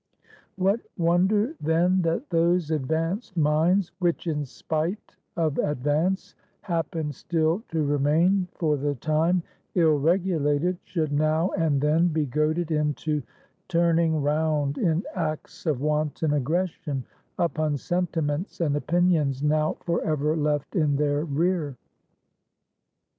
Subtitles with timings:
[0.55, 7.83] What wonder, then, that those advanced minds, which in spite of advance, happen still to
[7.85, 9.43] remain, for the time,
[9.75, 13.21] ill regulated, should now and then be goaded into
[13.67, 17.03] turning round in acts of wanton aggression
[17.37, 21.75] upon sentiments and opinions now forever left in their rear.